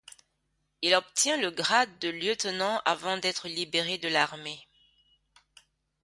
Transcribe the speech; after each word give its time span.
Il 0.81 0.95
obtient 0.95 1.37
le 1.39 1.51
grade 1.51 1.99
de 1.99 2.09
lieutenant 2.09 2.81
avant 2.85 3.17
d'être 3.17 3.47
libéré 3.47 3.99
de 3.99 4.07
l'armée. 4.09 4.59